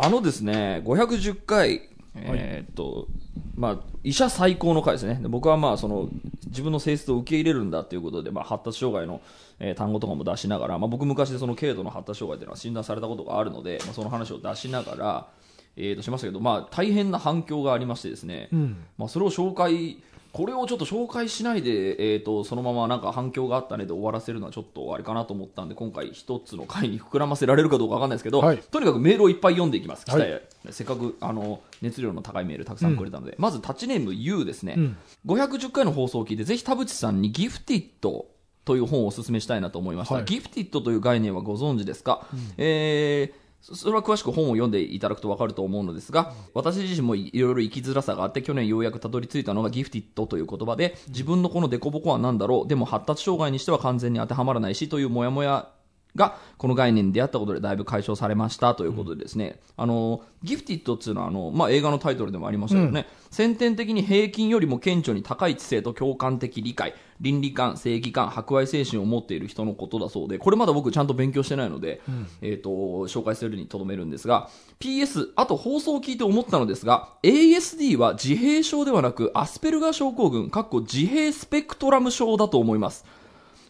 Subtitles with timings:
[0.00, 3.08] あのですね、510回、えーっと、
[3.56, 5.18] まあ、医者最高の回ですね。
[5.20, 6.08] で僕はまあ、その、
[6.46, 9.20] 自分の性質を受け入れるんだということで、まあ、発達障害の、
[9.58, 15.28] えー単語とかも出しながら、まあ、僕昔でその軽度の発達障害というのは診断されたことがあるので、まあ、その話を出しながら、
[15.76, 18.48] えーとしましたけど、まあ、大変な反響がありましてですね、
[18.96, 19.98] まあ、それを紹介、
[20.32, 28.58] これをちょっと紹介しないで、えー、とそのままなんか反響があったねで終わらせるのはちょっとあれかなと思ったんで今回一つの回に膨らませられるかどうかわかんないですけど、はい。
[28.58, 30.42] とにかくメールをいっぱい読んでいきます、はい。
[30.70, 34.96] せっかくあの熱量の高いメールたくさんくれたので、まずタッチネーム U ですね、ん。
[35.26, 38.26] 510回の放送を聞いてぜひ田淵さんにギフティッド
[38.64, 40.24] という本をお勧めしたいなと思いました、はい。
[40.24, 55.68] ギフティッドという概念はご存知ですか、えーそれは詳しく本を読んでいただくと分かると思うのですが、私自身もいろいろ生きづらさがあって、去年ようやくたどり着いたのがギフティッドという言葉で、自分のこのデコボコは何だろう、でも発達障害にしては完全に当てはまらないしというモヤモヤ
[56.18, 66.94] がこの概念に出会ったことでだいぶ解消されましたということでですね、あのギフティッドっていうのはあの、まあ、映画のタイトルでもありましたけどね、先天的に平均よりも顕著に高い知性と共感的理解。
[67.20, 70.38] 倫理観正義感博愛精神を持っている人のことだそうで。
[70.38, 72.00] これまだ僕ちゃんと勉強してないので、
[72.40, 72.70] えー、と
[73.08, 83.04] 紹介するにとどめるんですが PS あと放送を聞いて思ったのですが ASD は自閉症ではなくアスペルガー症候群かっこ自閉スペクトラム症だと思います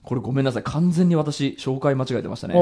[0.08, 0.62] これごめんなさい。
[0.62, 2.54] 完全に私紹介間違えてましたね。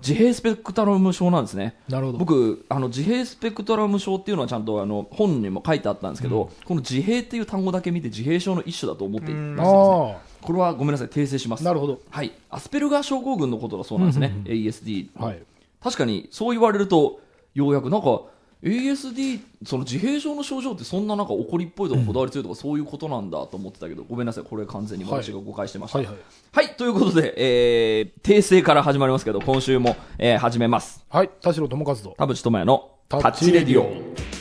[0.00, 1.76] 自閉スペクトラム症なんですね。
[1.90, 2.18] なるほど。
[2.18, 11.08] 僕あの自閉スペクトラム症っていうのはちゃんとあの本にも書いてあったんですけど、この自閉っていう単語だけ見て自閉症の一種だと思っていたですねあこれはごめんなさい。
[11.08, 11.60] 訂正します。
[11.60, 12.00] あなるほど。
[12.08, 12.32] はい。
[12.48, 15.42] アスペルガー症候群のことだそうなんですね、ASD はい。
[15.82, 17.20] 確かにそう言われると
[17.52, 18.22] ようやくなんか
[18.62, 24.44] ASD その自閉症の症状ってそんななんか怒りっぽいとかこだわり強いとかそういうことなんだと思ってたけど、ごめんなさい。
[24.44, 25.98] これ完全に私が誤解してました。
[25.98, 26.16] はいはい。
[26.52, 31.04] はい、ということで、えー、訂正から始まりますけど今週も、えー始めます。
[31.08, 31.30] はい。
[31.40, 32.14] 田代智和と。
[32.16, 34.35] 田淵智也のタタッチレディオ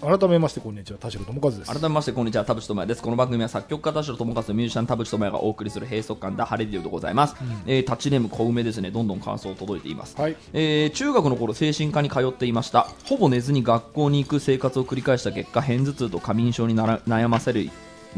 [0.00, 1.70] 改めましてこんにちは田代智和です。
[1.70, 3.02] 改めましてこんにちは田淵智也です。
[3.02, 8.90] この番組は作曲家田代智和とミュージシャン田淵智也がお送りする閉塞感ダハレディオでございます、えータッチネーム小梅ですね。
[8.90, 10.36] どんどん感想届いています、はい。
[10.54, 12.88] えー中学の頃精神科に通っていました。
[13.04, 17.68] ほぼ寝ずに学校に行く生活を繰り返した結果片頭痛と過眠症になら悩ませる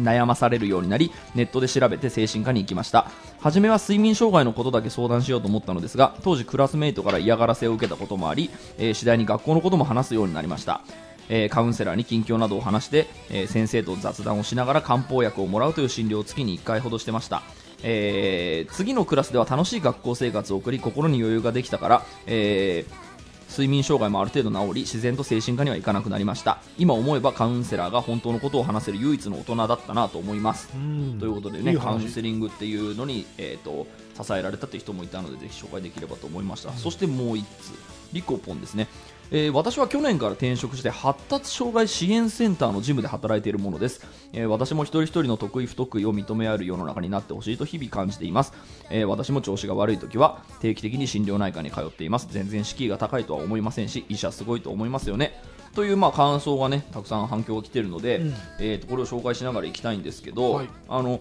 [0.01, 3.11] 悩まされるようになりネットで調べて精神科に行きました。
[3.41, 10.83] 初めは睡眠障害のことだけ相談しようと思ったのですが当時クラスメイトから嫌がらせを受けたこともあり、えー次第に学校のことも話すようになりました
[11.29, 17.43] えーカウンセラーに近況などを話して、えー先生と雑談をしながら漢方薬をもらうという診療を月に1回ほどしてました、
[17.83, 23.13] えー次のクラスでは楽しい学校生活を送り心に余裕ができたから、えー
[23.53, 26.63] 睡眠障害もある程度治り自然と精神科には行かなくなりました。
[26.79, 30.75] 今思えばカウンセラーが本当のことを話せる唯一の大人だったなと思います。
[30.77, 31.19] ん。
[31.21, 33.87] ということでねカウンセリングっていうのに、えー、と
[34.21, 37.73] 支えられたという人もいたのでぜひ紹介できればと思いました、そしてもう1つ
[38.13, 38.89] リコポンですね
[39.35, 48.53] えー私は去年から転職して発達障害支援センターの事務で働いているものです、えー私も一人一人の得意不得意を認め合える世の中になってほしいと日々感じています、
[48.91, 52.29] えー私も調子が悪い時は定期的に心療内科に通っています。
[52.31, 55.41] 全然敷居が高いとは思いませんし医者すごいと思いますよね。
[55.75, 58.21] というまあ感想がねたくさん反響が来ているので、
[58.61, 60.69] えーとこれを紹介しながらいきたいんですけど、はい。
[60.89, 61.21] あの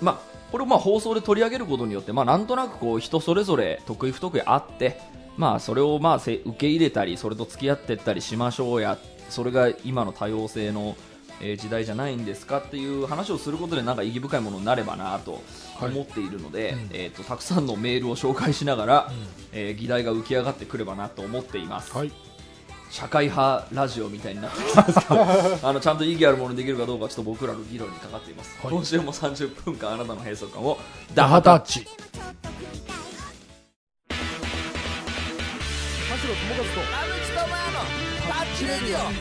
[0.00, 0.18] まあ、
[0.50, 5.00] これをまあ放送で取り上げることによって、まあ、なんとなくこう人それぞれ得意不得意あって、
[5.36, 8.98] まあ、それをまあせ受け入れたりそれと付き合っていったりしましょうや。
[9.30, 10.96] それが今の多様性の、
[11.40, 15.42] えー時代じゃないんですかっていう話をすることでなんか意義深いものになればなと
[15.80, 19.12] 思っているので、えー、とたくさんのメールを紹介しながら、
[19.52, 21.96] えー議題が浮き上がってくればなと思っています。
[21.96, 22.12] はい。
[22.92, 25.22] 社会派ラジオみたいになってきたんですけど
[25.66, 28.70] あのちゃんと意義あるものにできるかどうかはちょっと僕らの議論にかかっています、はい。
[28.70, 30.78] 今週も30分間あなたの閉塞感を
[31.14, 31.86] ダハタッチ
[36.22, 36.78] 田代智
[38.94, 39.12] 和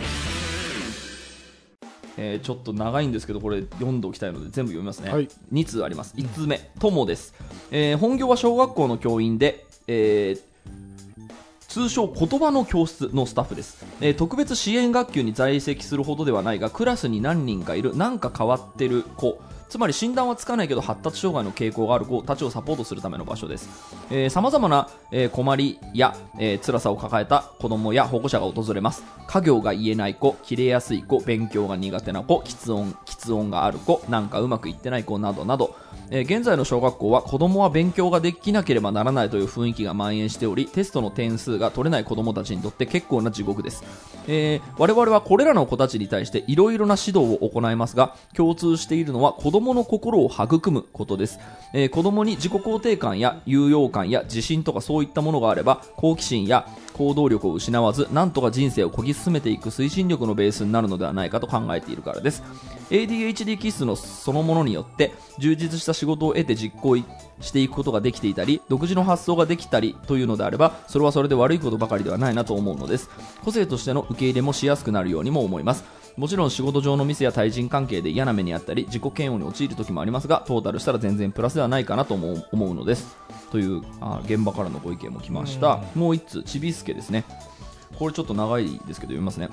[2.18, 5.28] えーちょっと長いんですけどこれ読んでおきたいので全部読みますね、はい。
[5.52, 6.14] 2通あります。
[6.16, 7.34] 1通目友です、
[7.72, 10.42] えー本業は小学校の教員で、えー
[11.68, 19.40] 通称言葉の教室のスタッフです、えー特別支援学級に在籍するほどではないがクラスに何人かいるなんか変わってる子
[19.72, 23.70] つまり診断はつかないけど発達障害の傾向がある子たちをサポートするための場所です。
[24.30, 29.02] さまざまな、えー困りや、えー辛さを抱えた子供や保護者が訪れます。
[29.28, 35.74] 家業が言えない子切れやすい子勉強が苦手な子喫音喫音がある子なんかうまくいってない子などなど、
[36.10, 43.86] え現在の小学校は子供は勉強ができなければならないという雰囲気が蔓延しておりテストの点数が取れない子供たちにとって結構な地獄です、
[44.28, 51.40] えー我々はこれらの子たちに対していろいろな指導を行いますが共通しているのは子供供の心を育むことです、
[51.74, 62.44] えー子供に自己肯定感や有用感や自信とかそういったものがあれば好奇心や行動力を失わずなんとか人生をこぎ進めていく推進力のベースになるのではないかと考えているからです。
[62.90, 66.98] ADHD 気質のそのものによって充実した仕事を得て実行
[67.40, 73.10] していくことができていたり独自の発想ができたりというのであればそれはそれで悪いことばかりではないなと思うのです。
[73.44, 76.01] 個性としての受け入れもしやすくなるようにも思います。
[76.18, 83.18] もちろん仕事上のミスや対人関係で嫌な目にあったり自己嫌悪に陥る時もありますがトータルしたら全然プラスではないかなと思う思うのです。
[83.52, 85.82] というあ現場からのご意見も来ました。
[85.96, 87.26] もう一つちびすけですね。
[87.98, 89.50] これちょっと長いですけど読みますね。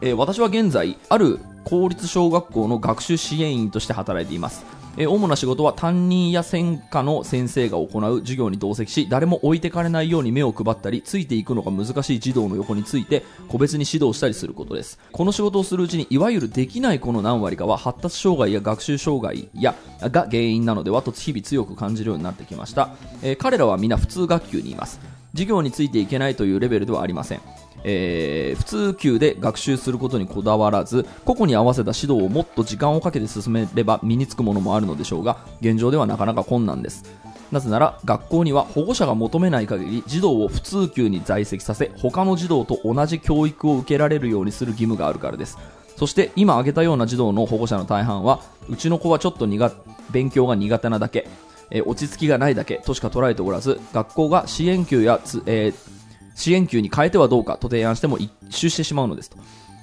[0.00, 4.64] えー私は現在ある公立小学校の学習支援員として働いています
[4.96, 14.98] えー主な仕事は担任や専科の先生が行う授業に同席し誰も置いてかれないように目を配ったりついていくのが難しい児童の横について個別に指導したりすることです。
[15.12, 25.15] この仕事をするうちにいわゆるできない子の何割かは発達障害や学習障害やが原因なのではと日々強く感じるようになってきました、えー彼らは皆普通学級にいます。
[25.36, 27.40] 授業についていけないというレベルではありません。
[27.84, 37.04] えー普通級で学習することにこだわらず個々に合わせた指導をもっと時間をかけて進めれば身につくものもあるのでしょうが現状ではなかなか困難です。
[37.52, 45.56] なぜなら学校には保護者が求めない限り児童を普通級に在籍させ他の児童と同じ教育を受けられるようにする義務があるからです。
[45.96, 49.72] そして今挙げたような児童の保護者の大半はうちの子はちょっと苦
[50.10, 51.28] 勉強が苦手なだけ、
[51.70, 55.96] えー落ち着きがないだけとしか捉えておらず学校が支援級やつ、えー
[56.34, 59.38] 支援級に変えてはどうかと提案しても一周してしまうのですと、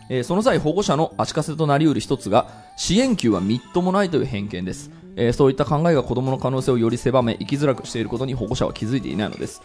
[0.10, 2.48] えーその際保護者の足かせとなりうる一つが
[2.78, 9.62] 支援級はみっともないという偏見です、えーそういった考えが子供の可能性をより狭め生きづらくしていることに保護者は気づいていないのです。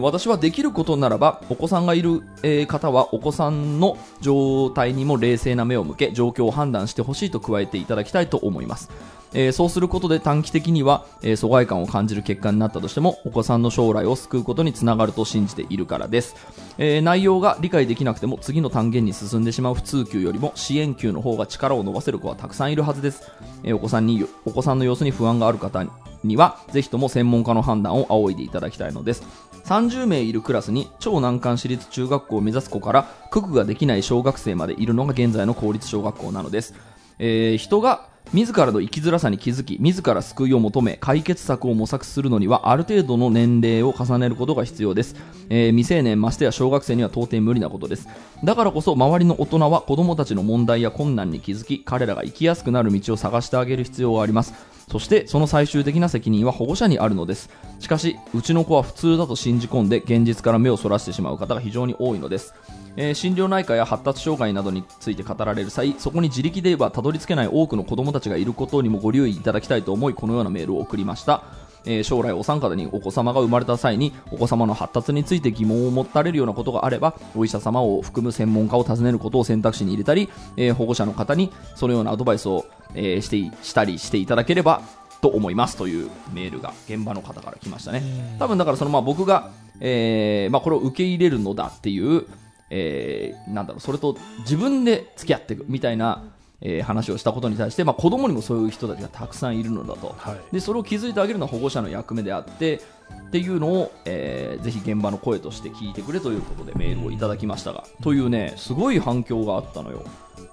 [0.00, 2.22] 私はできることならばお子さんがいる、
[2.68, 8.90] 方はお子さんの状態にも冷静な目を向け状況を判断してほしいと加えていただきたいと思います、
[9.34, 16.34] えーそうすることで短期的には、えー疎外感を感じる結果になったとしてもお子さんの将来を救うことにつながると信じているからです、
[16.78, 23.30] えー内容が理解できなくても次の単元に進んでしまう普通級よりも支援級の方が力を伸ばせる子はたくさんいるはずです、
[23.64, 25.84] えーお子さんにお子さんの様子に不安がある方
[26.24, 29.24] にはぜひとも専門家の判断を仰いでいただきたいのです。
[29.64, 36.74] 30名いるクラスに超難関私立中学校を目指す子から九九ができない小学生までいるのが現在の公立小学校なのです、
[37.20, 45.16] えー人が自らの生きづらさに気づき自ら救いを求め解決策を模索するのにはある程度の年齢を重ねることが必要です、
[45.50, 48.08] えー未成年ましてや小学生には到底無理なことです。
[48.42, 54.54] だからこそ周りの大人は子供たちの問題や困難に気づき彼らが生きやすくなる道を探してあげる必要があります。
[54.90, 57.50] そしてその最終的な責任は保護者にあるのです。
[57.80, 62.54] しかしうちの子は普通だと信じ込んで現実から目をそらしてしまう方が非常に多いのです。
[62.96, 71.42] えー心療内科や発達障害などについて語られる際そこに自力ではたどり着けない多くの子供たちがいることにもご留意いただきたいと思いこのようなメールを送りました。
[71.84, 84.82] えー将来お三方にお子様が生まれた際にお子様の発達について疑問を持たれるようなことがあればお医者様を含む専門家を訪ねることを選択肢に入れたり、えー保護者の方にそのようなアドバイスを、えーしていしたりしていただければ
[85.20, 85.76] と思います。
[85.76, 88.36] というメールが現場の方から来ましたね。
[88.38, 89.50] 多分だからそのまあ僕が、
[89.80, 92.26] えーまあ、これを受け入れるのだっていう、
[92.74, 96.24] えーなんだろうそれと自分で付き合っていくみたいな、
[96.62, 100.38] えー話をしたことに対して、まあ、子供にもそういう人たちがたくさんいるのだと、はい。
[100.52, 102.80] でそれを気づいてあげるのは保護者の役目であって
[103.28, 110.02] っていうのを、えーぜひ現場の声として聞いてくれということでメールをいただきましたが、というねすごい反響があったのよ。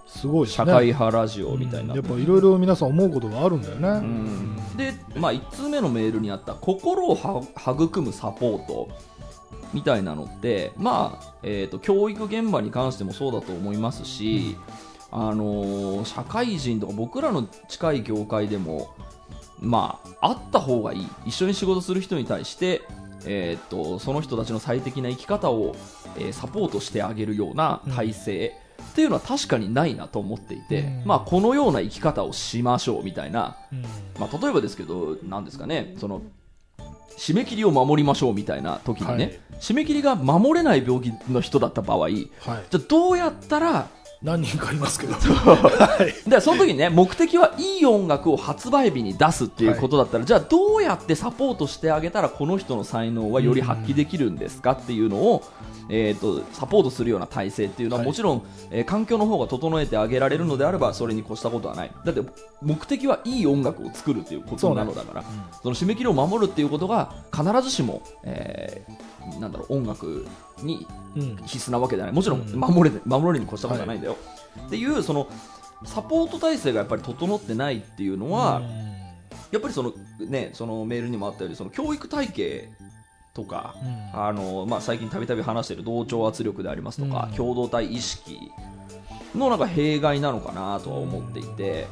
[0.08, 0.54] すごいね。
[0.54, 4.56] 社会派ラジオみたいな、やっぱいろいろ皆さん思うことがあるんだよね、うん。
[4.76, 8.90] で、まあ、1通目のメールにあった心をは育むサポート
[9.74, 14.58] みたいなのって、まあえー、と教育現場に関してもそうだと思いますし、
[15.12, 18.94] あのー社会人とか僕らの近い業界でも、
[19.60, 21.08] まあ、あった方がいい。
[21.26, 22.82] 一緒に仕事する人に対して、
[23.26, 25.76] えー、とその人たちの最適な生き方を、
[26.18, 31.06] えーサポートしてあげるような体制、っていうのは確かにないなと思っていて、うん。
[31.06, 33.82] まあ、このような生き方をしましょうみたいな、うん。
[34.20, 36.22] まあ、例えばですけど、なんですかね、その
[37.18, 39.40] 締め切りを守りましょうみたいな時にね、はい。
[39.60, 42.58] 締め切りが守れない病気の人だった場合、じはい。
[42.58, 43.88] ゃあどうやったら
[44.22, 45.14] 何人かいますけど。
[45.14, 46.30] はい。
[46.30, 55.44] で、その時にね、目的はいい音楽を発売日に出すっていうことだったら、じゃあどうやってサポートしてあげたらこの人の才能はより発揮できるんですかっていうのを、
[55.88, 58.08] えー、とサポートするような体制っていうのは、はい。
[58.08, 61.92] もちろん、えー環境の方が整えてあげられるのであればそれに越したことはない。
[62.04, 62.22] だって
[62.62, 65.24] 目的はいい音楽を作るっていうことなのだから
[65.64, 70.26] そ,、の締め切りを守るっていうことが必ずしも、えーなんだろう音楽
[70.62, 71.36] にうん。
[71.46, 72.14] 必須なわけじゃない。
[72.14, 72.60] もちろんうん。
[72.60, 74.18] 守れ,、守れに越したことはないんだよ、
[74.68, 75.28] っていうその
[75.86, 78.62] サポート体制がやっぱり整ってないっていうのは、
[79.52, 82.70] やっぱりその、ね、そのメールにもあったようにその教育体系
[83.34, 83.76] とか、
[84.14, 84.22] うん。
[84.22, 87.36] あのまあ、最近たびたび話している同調圧力でありますとか、うん。
[87.36, 88.52] 共同体意識
[89.36, 91.88] のなんか弊害なのかなとは思っていて。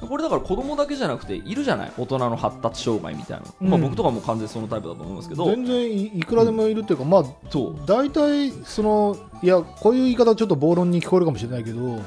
[0.00, 1.92] これだから子供だけじゃなくているじゃない？
[1.96, 3.82] 大人の発達障害みたいな、まあ、うん。
[3.82, 7.76] 僕とかも完全にそのタイプだと思いますけど、全然いいくらでもいるっていうか、まあ、そう。
[7.86, 12.00] 大体、その、いや、こういう言い方ちょっと暴論に聞こえるかもしれないけど、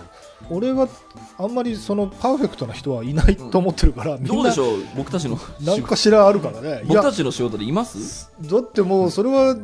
[0.50, 0.90] 俺は
[1.38, 4.78] あんまりそのパーフェクトな人はいないと思ってるから、みなどうんでしょう？
[4.98, 6.82] 僕たちの何かしらあるからね。
[6.84, 8.30] い僕や、たちの仕事でいます？
[8.42, 9.56] だってもうそれは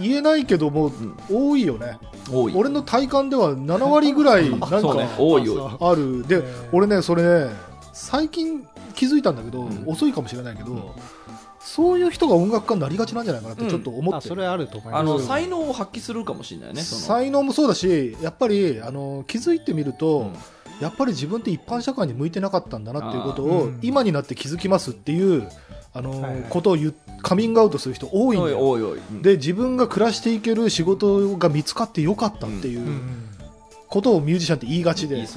[0.00, 0.90] 言えないけども、
[1.30, 1.98] 多いよね。
[2.28, 2.52] 多い。
[2.56, 5.08] 俺の体感では7割ぐらいなんかね。
[5.16, 6.26] 多いよある。
[6.26, 7.50] で俺ね、それね、
[7.94, 9.84] 最近気づいたんだけど、ん。
[9.86, 10.94] 遅いかもしれないけど、
[11.60, 14.10] そういう人が音楽家になりがちなんじゃないかなってちょっと思って。
[14.10, 14.16] る。
[14.16, 15.00] あそれあると思います。
[15.00, 20.32] あの才能を発揮するかもしれないね才能もそうだし、やっぱりあの気づいてみると、うん。
[20.80, 23.78] やっぱり自分って一般社会に向いてなかったんだなっていうことを、うん。
[23.80, 25.48] 今になって気づきますっていう、
[25.92, 26.44] あのはいはい。
[26.50, 28.68] ことを言うカミングアウトする人多いんおいだよ。
[28.68, 29.22] おいおい、うん。
[29.22, 33.33] で自分が暮らしていける仕事が見つかってよかったっていううん
[33.94, 35.28] ことをミュージシャンって言いがちで,、ね。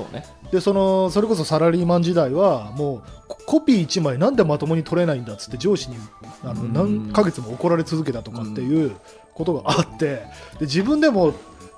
[0.52, 5.98] でそのそれこそサラリーマン時代はもうココピー1枚なんでまともに取れないんだっつって上司に
[6.44, 6.74] あのうん。
[6.74, 8.96] 何ヶ月も怒られ続けたとかっていう
[9.36, 10.06] ことがあって。
[10.06, 10.26] で
[10.62, 11.36] 自分でも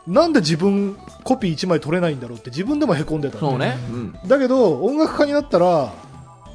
[0.07, 4.13] なんで自分コピー1枚取れないんだろうって自分でもへこんでたのそうね、うん。
[4.25, 5.93] だけど音楽家になったら、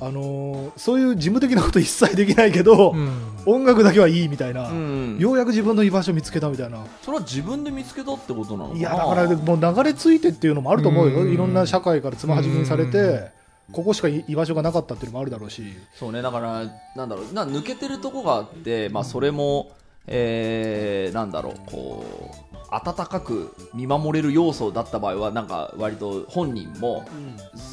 [0.01, 3.35] あのーそういう事務的なこと一切できないけど、うん。
[3.47, 5.19] 音楽だけはいいみたいな、うん。
[5.19, 6.85] ようやく自分の居場所見つけたみたいな。
[7.03, 8.79] それは自分で見つけたってことなのかな？
[8.79, 11.33] いやだからもう流れ着いてっていうのもあると思うよ、うん。
[11.33, 12.91] いろんな社会からつまはじきにされうん。
[12.91, 13.31] て、
[13.73, 15.63] ここしか居場所がなかったっていうのもあるだろうし、
[15.95, 16.65] そうねだから
[16.97, 17.33] なんだろう。
[17.33, 19.73] な抜けてるとこがあって、まあ、それも、
[20.07, 22.05] えー、なんだろうこ
[22.53, 27.07] う温かく見守れる要素だった場合はなんか割と本人も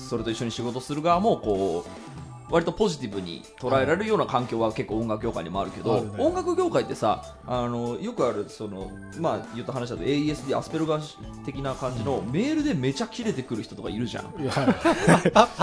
[0.10, 2.11] それと一緒に仕事する側もこう
[2.51, 6.24] 割とポジティブに捉えられるような環境は結構音楽業界にもあるけど、ね。
[6.24, 14.25] 音楽業界ってさあのよくあるその、まあ、言った話だと AESD アスペルガー的な感じのメールでめちゃ切れてくる人とかいるじゃん。
[14.25, 14.31] は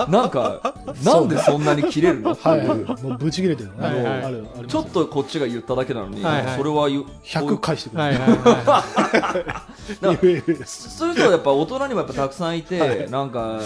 [0.06, 2.32] い なんかなんでそんなに切れるの？
[2.32, 3.02] ってはいいうはい。
[3.02, 6.56] もうブチ切れてるね、ちょっとこっちが言っただけなのに、はいはい。
[6.56, 13.60] それは言う100返してくる、はいはい そういう人はやっぱ大人にもやっぱたくさんいて、なんか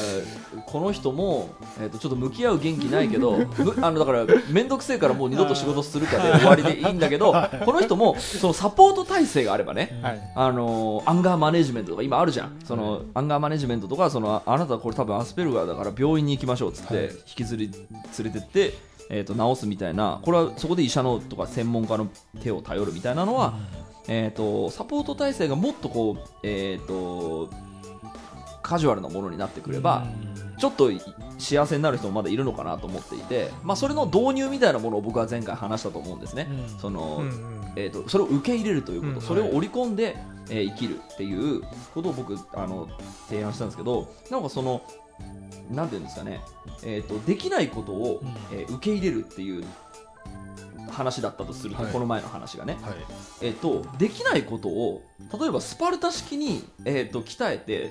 [0.67, 1.51] この人も、
[1.81, 3.47] えー、とちょっと向き合う元気ないけどむ
[3.81, 7.33] あのだから面倒くせえからもう二度と仕事するかで終わりでいいんだけど
[7.65, 10.33] この人もそのサポート体制があればね、いはい。
[10.35, 17.05] あのアンガーマネジメントとか今あるじゃん、そのアンガーマネジメントとかそのあなたこれ多分アスペルガーだから病院に行きましょうっつって、はい。
[17.07, 18.75] 引きずり連れてって、
[19.11, 22.09] えー、と治すみたいなこれはそこで医者のとか専門家の
[22.43, 23.55] 手を頼るみたいなのは、
[24.09, 27.51] えー、とサポート体制がもっとこう、えー、と
[28.63, 30.07] カジュアルなものになってくれば、
[30.63, 30.93] ちょっと
[31.39, 36.47] 幸せになる人もまだいるのかなと思っていて、まあ、それの導入みたいなものを僕は前回話したと思うんですね。
[36.49, 36.79] うん。
[36.79, 37.73] そのうんうん。
[37.75, 39.21] えー、とそれを受け入れるということ、うん。
[39.23, 40.17] それを織り込んで、
[40.51, 42.89] えー生きるっていうことを僕あの
[43.29, 44.83] 提案したんですけどなんかその
[45.69, 46.41] なんていうんですかね、
[46.85, 48.29] えー、とできないことを、うん。
[48.57, 49.65] えー受け入れるっていう
[50.93, 51.93] 話だったとすると、はい。
[51.93, 52.95] この前の話がね、はい。
[53.41, 55.03] えー、とできないことを
[55.41, 57.91] 例えばスパルタ式に、えー、と鍛えて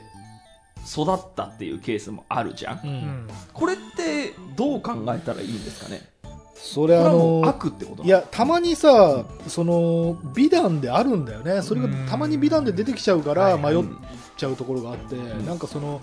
[0.87, 2.91] 育ったっていうケースもあるじゃん、ううん。
[2.91, 6.01] んこれってどう考えたらいいんですかね？
[6.55, 11.61] それあこれはもうの悪ってこといやたまにさその美談であるんだよね。
[11.61, 12.05] それがうん。
[12.07, 13.83] たまに美談で出てきちゃうからはい迷っ
[14.37, 15.45] ちゃうところがあって、ん。
[15.45, 16.01] なんかその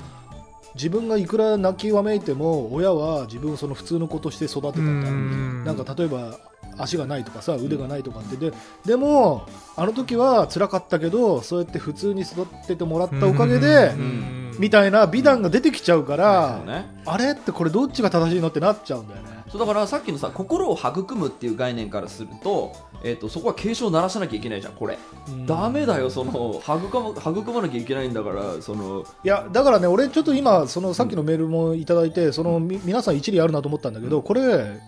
[0.75, 5.65] 自分がいくら泣きわめいても親は自分をその普通の子として育てたんだうん。
[5.65, 6.39] なんか例えば
[6.77, 8.37] 足がないとかさ腕がないとかって。
[8.37, 8.53] で
[8.85, 19.39] でもあの時は辛かったけどそうやって普通に育ててもらったおかげでうんみたいな美談が出てきちゃうから、そうねあれってこれどっちが正しいのってなっちゃうんだよね。
[19.49, 22.73] そうだからさっきのさ心を育むっていう概念からすると,、
[23.03, 24.99] えー、とそこは警鐘を鳴らさなきゃいけないじゃんこれ、
[25.29, 25.47] うん。
[25.47, 29.05] ダメだよその育ま育まなきゃいけないんだからその。
[29.25, 34.81] いやだからね、俺、ちょっと今、そのさっきのメールもいただいて、そのみ皆さん、一理あるなと思ったんだけど、これ、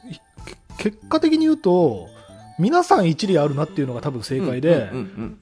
[0.76, 2.08] け結果的に言うと、
[2.60, 4.90] 皆さん一理あるなっていうのが多分正解で、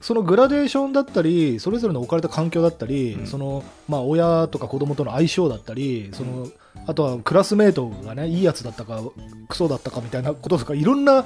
[0.01, 3.27] そのグラデーションだったり、それぞれの置かれた環境だったり、うん。
[3.27, 6.47] そのまあ、親とか子供との相性だったり、その
[6.87, 9.01] あとはクラスメートがね、いいやつだったか、
[9.47, 11.25] クソだったかみたいなこととか、いろんな、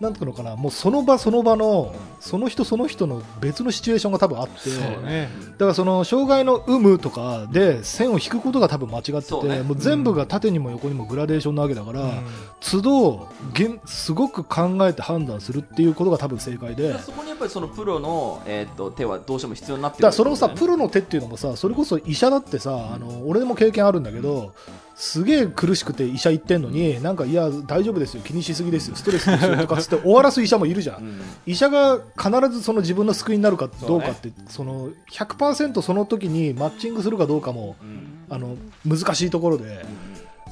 [0.00, 4.70] なんていうのかな、もうその場その場の、その人その人の別のシチュエーションが多分あって、
[5.04, 5.28] ね。
[5.52, 12.22] だからその障害の有無とかで線を引くことが多分間違ってて、そうねもう全部が縦にも横にもグラデーションなわけだから、うん
[12.64, 16.92] 都度げんすごく考えて判断するっていうことが多分正解で。
[16.92, 24.52] でそこにやっぱりそのプロの、えー、と手はどうしても必要になってくるだからそのさ、プロの手っていうのもさ、それこそ医者だってさ、あの俺も経験あるんだけど、
[24.94, 31.02] すげえ苦しくて医者行ってんのに、なんかいや、大丈夫ですよ、気にしすぎですよ、ストレスですよとかつって終わらす医者もいるじゃん。
[31.02, 38.12] うん医者が必ずその自分の救いになるかどうかって、その100%その時にマッチングするかどうかも、うん。
[38.32, 38.56] あの
[38.86, 39.84] 難しいところで、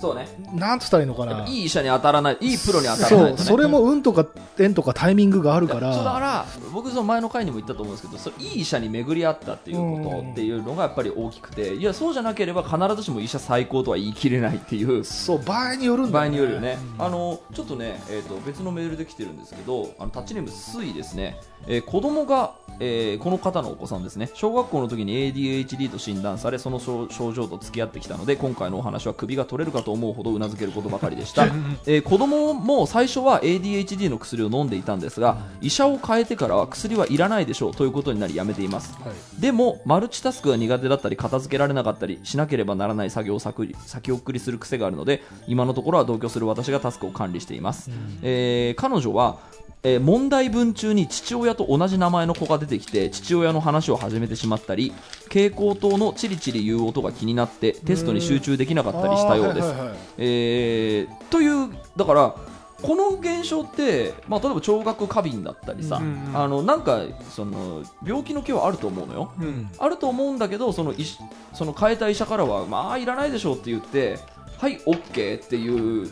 [0.00, 0.28] そうね。
[0.54, 1.46] なんつったらいいのかな？
[1.46, 4.26] いい医者に当たらないいいプロに当たらそう、ないと、ね、それも運とか
[4.58, 15.04] 縁とかタイミングがあるから、そうだから僕その前の回にも言ったと思うんですけどそれいい医者に巡り合ったっていうことうんっていうのがやっぱり大きくていやそうじゃなければ必ずしも医者最高とは言い切れないっていう。
[15.04, 24.30] そう場合によるんだ場合によるよね、あのちょっとね、えー、と別のメールで来てるんですけどあのタッチネームスイですね、えー子供が、えーこの方のお子さんですね。
[24.34, 31.44] 小学校の時に ADHD と診断されその症症状と付き合ってきたので今回のお話は首が取れるかと思うほどうなずけることばかりでした、
[31.86, 38.96] えー子供も最初は ADHD の薬を飲んでいたんですが医者を変えてからは薬はいらないでしょうということになりやめています。
[39.02, 39.40] はい。
[39.40, 47.90] でもマルチタスクが苦手だったり片付けられなかったりしなければならない作業を先先送りする癖があるので今のところは同居する私がタスクを管理しています、
[48.22, 49.38] えー彼女は
[49.82, 54.92] えー問題文中に父親と同じ名前の子が出てきて父親の話を始めてしまったり
[55.24, 59.68] 蛍光灯のチリチリ言う音が気になってテストに集中できなかったりしたようです。
[59.68, 62.34] あーはいはいはいえーというだから
[62.82, 69.68] この現象って、まあ、例えば聴覚過敏だったりさ、うんうんあのなんかその病気の気はあると思うのよ、うん。
[69.78, 71.18] あると思うんだけどその医師
[71.52, 74.18] その変えた医者からはまあいらないでしょうって言って
[74.58, 76.10] はい OK っていう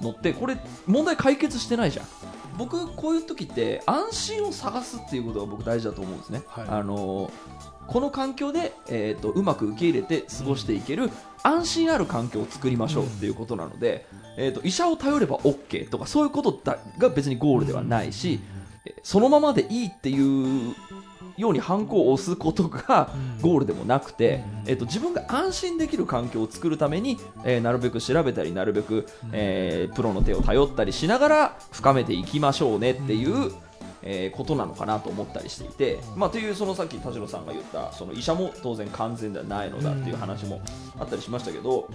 [0.00, 0.56] のってこれ
[0.86, 2.06] 問題解決してないじゃん
[2.56, 6.64] 僕こういう時って安心を探すっていうことが僕大事だと思うんですね、はい。
[6.68, 7.30] あの
[7.86, 11.10] この環境で、えー、とうまく受け入れて過ごしていける
[11.42, 14.06] 安心ある環境を作りましょうっていうことなので、
[14.38, 18.40] えー、と医者を頼れば OK とかそういうことだが別にゴールではないし、
[18.86, 20.74] えそのままでいいっていう
[21.36, 23.10] ようにハンコを押すことが
[23.40, 33.52] ゴールでもなくて、えっと、自分が安心できる環境を作るために、えーなるべく調べたりなるべく、えープロの手を頼ったりしながら深めていきましょうねっていう、
[34.04, 40.60] えーことなのかなと思ったりしていて、まあ、というそのさっき田代さんが言ったその医者も当然完全ではないのだっていう話も
[40.98, 41.88] あったりしましたけど、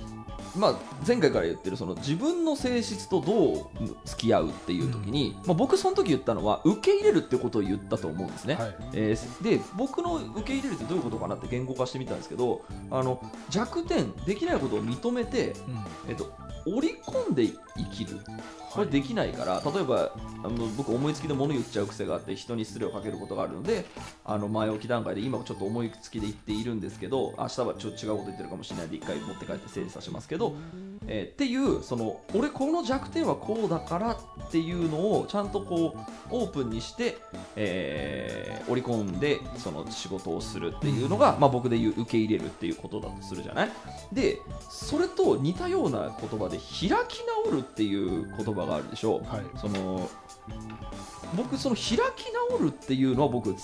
[0.56, 0.76] まあ、
[1.08, 3.68] 前回から言ってるその自分の性質とどう
[4.06, 8.56] 付き合うっていう時に、まあ、僕その時言ったのは受け入れるってことを言ったと思うんですね。
[8.56, 8.76] はい。
[8.94, 15.54] えーで僕の受け入れるってどういうことかなって言語化してみたんですけどあの弱点できないことを認めて、
[16.08, 16.32] えっと、
[16.66, 18.20] 織り込んで生きる
[18.72, 20.12] これできないから、例えば
[20.44, 23.86] あの僕思いつきで物言っちゃう癖があって人に失礼をかけることがあるので
[24.24, 30.56] あの前置き段階で今ちょっと思いつきで言っているんですけど明日はちょっと違うこと言ってるかもしれないんで一回持って帰って整理させますけど、
[31.08, 37.18] えーっていうその俺この弱点はこうだからっていうのをちゃんとこうオープンにして、
[37.56, 43.72] えー織り込んでその仕事をするっていうのが、まあ、僕で言う受け入れるっていうことだとするじゃない？
[44.14, 49.44] でそれと似たような言葉で開き直るっていう言葉があるでしょう、はい。
[49.56, 50.10] その
[51.36, 53.56] 僕その開き直るっていうのは僕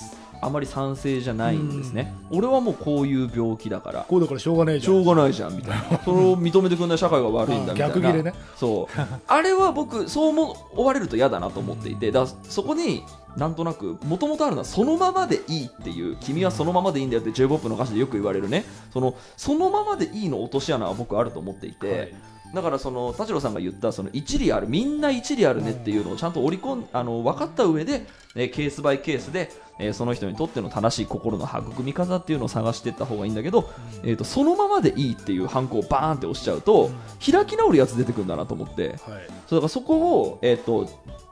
[0.41, 2.13] あまり賛成じゃないんですね。
[2.29, 4.05] 俺はもうこういう病気だから。
[4.07, 4.93] こうだからしょうがねえじゃん。
[4.93, 5.97] しょうがないじゃんみたいな。
[6.05, 7.95] それを認めてくれない社会が悪いんだみたいな。
[7.95, 8.33] 逆切れね。
[8.55, 9.01] そう。
[9.27, 13.03] あれは僕そう思われると嫌だなと思っていてだそこに
[13.37, 18.65] なんとなくもともとあるのはそのままでいいっていう君はそのままでいいんだよって j p o p の歌詞でよく言われるね。
[18.93, 22.13] そのそのままでいいの落とし穴は僕あると思っていて、はい
[22.53, 28.05] だからその田代さんが言ったその一理あるみんな一理あるねっていうのをちゃんと織り込んあの分かった上で、
[28.35, 33.69] えーケースバイケースで、えーその人にとっての正しい心の育み方っていうのを探していった方がいいんだけど、
[34.03, 38.99] えー、とそのままでいいっていうハンコをバーンって押しちゃうと、開き直るやつ出てくるんだなと思ってはい。
[39.47, 40.87] そうだからそこを、えー、と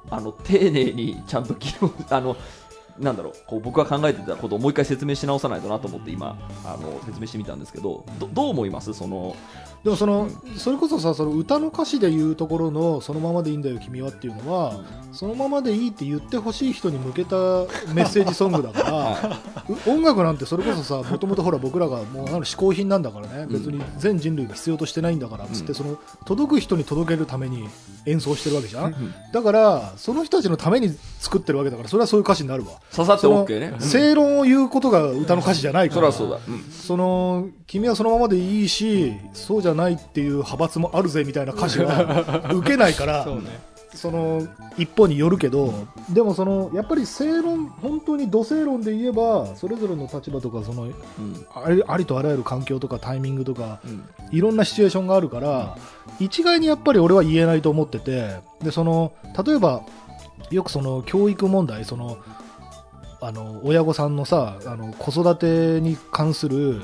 [0.10, 2.36] あの丁寧にちゃんと議論 あの
[3.00, 8.94] なんだろうこう僕が考えてたことをもう一回説明し直さないとなと思って今あの説明してみたんですけどどどう思います？
[8.94, 9.36] その
[9.84, 14.80] でもその、それこそさその歌の歌詞で言うところのそのままでいいんだよ君はっていうのは、
[15.12, 17.36] そのままでいいって言ってほしい人に向けた
[17.94, 27.68] メッセージソングだから、う音楽なんてそれこそさもともとほら僕らがもうあの嗜好品なんだからね、別に全人類が必要としてないんだからっつって、その届く人に届けるために
[28.06, 28.96] 演奏してるわけじゃん、
[29.34, 32.72] だからその人たちのために作ってるわけだからそれはそういう歌詞になるわ。
[32.96, 33.80] 刺さって OK ね、うん。
[33.82, 36.64] 正論を言うことが歌の歌詞じゃないから、そりゃそうだ、うん。
[36.72, 43.74] その君はそのままでいいしそうじゃないっていう派閥もあるぜみたいな歌詞が 受けないからそうね。
[43.96, 45.72] その一方によるけど
[46.10, 50.94] でもそのやっぱり正論本当に土正論で言えばそれぞれの立場とかそのうん。
[51.54, 54.04] ありありとあらゆる環境とかタイミングとかうん。
[54.32, 55.78] いろんなシチュエーションがあるから
[56.20, 59.14] 一概にやっぱり俺は言えないと思っててでその
[59.46, 59.84] 例えば
[60.50, 62.18] よくその教育問題その
[63.22, 66.82] あの親御さんのさあの子育てに関する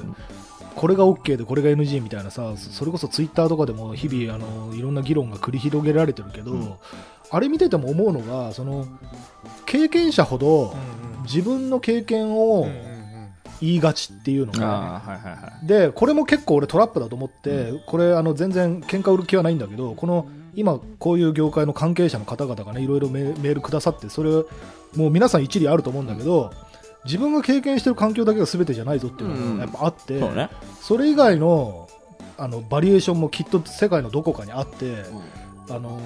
[0.79, 6.73] これが OK でこれが NG みたいなさそそれこそツイッターとかでも日々あのいろんな議論が繰り広げられてるけど、うん。
[7.31, 8.87] あれ見てても思うのがその
[9.65, 10.73] 経験者ほど
[11.23, 12.69] 自分の経験を
[13.59, 15.67] 言いがちっていうのが、ああはいはいはい。
[15.67, 24.29] でこれも結構俺トラップだと思って、これあの全然喧嘩売る気はないんだけどこの今こういう業界の関係者の方々がねいろいろメメールくださってそれ
[24.95, 26.53] もう皆さん一理あると思うんだけど
[27.05, 30.49] 自分が経験してる環境だけが全てじゃないぞっていうのがやっぱあって、そうね、
[30.81, 31.87] それ以外の
[32.37, 35.03] あのバリエーションもきっと世界のどこかにあって、
[35.69, 35.99] あの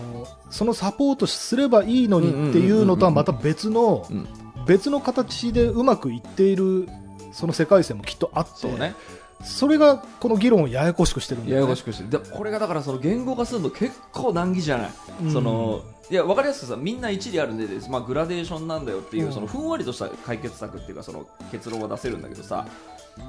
[0.49, 4.27] そのサポートすればいいのにっていうのとはまた別のうん。
[4.65, 6.88] 別の形でうまくいっている
[7.32, 8.95] その世界線もきっとあってそうね
[9.43, 11.62] それがこの議論をややこしくしてるんだよね。
[11.63, 14.91] ややこしくしてでこれがだからその言語化するの結構難儀じゃない、
[15.23, 15.34] うん。
[15.34, 19.34] そのいや分かりやすくさみんな一理あるんでです、まあ、グラデーションなんだよっていう、うん。
[19.34, 22.67] そのふんわりとした解決策っていうかその結論は出せるんだけどさ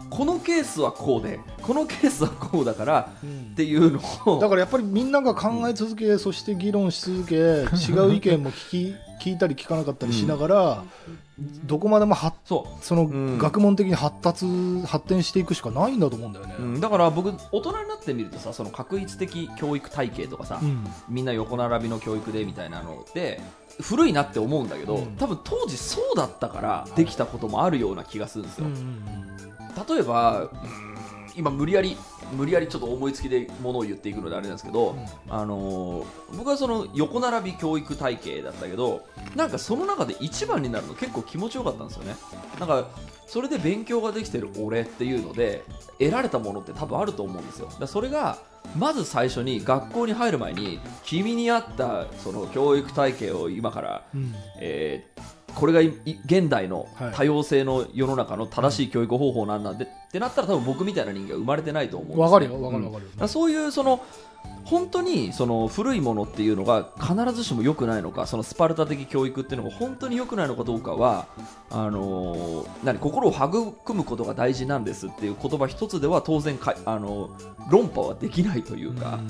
[0.09, 3.51] このケースはこうでこのケースはこうだからうん。
[3.53, 10.85] っていうのをだからやっぱりみんなが考え続け、そして議論し続け違う意見も聞き聞いたり聞かなかったりしながら、
[11.39, 12.85] どこまでもはそう。
[12.85, 13.39] そのうん。
[13.39, 14.47] 学問的に発達
[14.87, 16.55] 発展していくしかないんだと思うんだよね。
[16.59, 20.87] うん、だから僕大人になってみるとさその確一的教育体系とかさ、うん。
[21.09, 23.41] みんな横並びの教育でみたいなので
[23.81, 25.17] 古いなって思うんだけど、うん。
[25.17, 28.67] 多分当時そうだったからできたこともあるような気がするんですよ、
[29.89, 30.51] 例えばうん
[31.37, 31.97] 今無理やり
[32.35, 35.05] 無理やりちょっと思いつきでものを言っていくのであれなんですけど、うん。
[35.33, 36.05] あのー
[36.37, 42.17] 僕はその横並び教育体系だったけどなんかその中で一番になるの結構気持ちよかったんですよね。
[42.59, 42.89] なんか
[43.27, 45.63] それで勉強ができてる俺っていうので
[45.99, 47.69] 得られたものって多分あると思うんですよ。
[47.79, 48.39] だそれが
[48.77, 54.35] まず最初に学校に入る前に君に合ったその教育体系を今からうん。
[54.61, 57.13] えーこれがいい現代のはい。
[57.15, 63.11] 多様性の世の中の正しい教育方法なんだってってなったら多分僕みたいな人間は生まれてないと思うんですわかるよわかるわかる。
[63.19, 63.29] うん。
[63.29, 64.01] そういうその
[64.65, 71.27] 本当にその古いものっていうのが必ずしも良くないのかそのスパルタ的教育っていうのが本当に良くないのかどうかは
[71.71, 77.31] あのー何心を育むことが大事なんですっていう言葉一つでは当然か、あの
[77.71, 79.21] 論破はできないというか、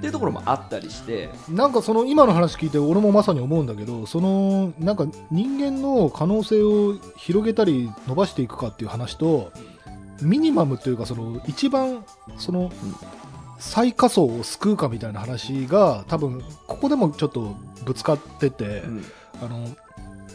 [0.00, 9.52] っていうところもあったりして、なんかその今の話聞いて俺もまさに思うんだけどそのなんか人間の可能性を広げたり伸ばしていくかっていう話と
[10.22, 12.04] ミニマムというかその一番
[12.38, 12.72] その
[13.58, 19.04] 最下層を救うかみたいな話が多分ここでもちょっとぶつかってて、うん。
[19.42, 19.68] あの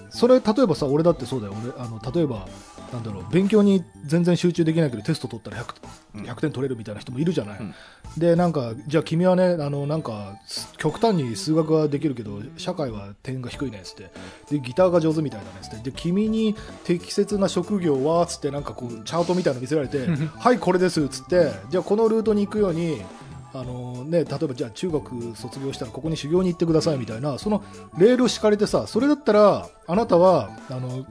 [0.10, 1.54] それ例えばさ俺だってそうだよ。
[1.62, 2.48] 俺あの例えば
[2.94, 5.76] なんだろう勉強に全然集中できないけどテスト取ったら 100,
[6.16, 6.24] うん。
[6.24, 7.74] 100点取れるみたいな人もいるじゃない、うん。
[8.18, 14.12] でなんかじゃあ君はねあのなんかす極端に数学はできるけど社会は点が低いねっつって。
[14.50, 15.92] でギターが上手みたいだねっつって。
[15.92, 21.52] で君に適切な職業はっつってなんかこうチャートみたいなの見せられて はいこれですっつって。
[21.70, 23.02] じゃあこのルートに行くように
[23.56, 27.64] あのね、例えばじゃあ中学卒業したらここに修行に行ってくださいみたいなその
[27.98, 31.06] レールを敷かれてさそれだったらあなたはあの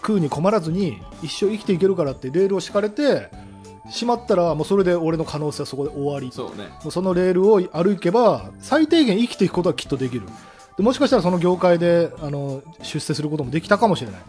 [0.00, 3.28] 食うに困らずに一生生きていけるからってレールを敷かれて
[3.90, 6.30] しまったらもうそれで俺の可能性はそこで終わり。
[6.32, 6.68] そうね。
[6.82, 10.22] もうそのレールを歩けば最低限生きていくことはきっとできる。
[10.76, 14.20] でもしかしたらその業界であの出世することもできたかもしれない。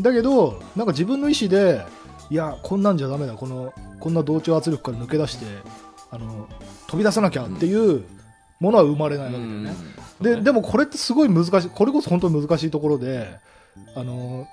[0.00, 1.84] だけどなんか自分の意思で
[2.30, 3.34] いやこんなんじゃダメだ。
[3.34, 5.46] このこんな同調圧力から抜け出して
[6.10, 6.46] あの
[6.86, 8.04] 飛び出さなきゃっていう
[8.60, 9.74] ものは生まれないわけだよね、
[10.20, 13.38] ででもこれってすごい難しいこれこそ本当に難しいところで
[13.94, 14.48] あの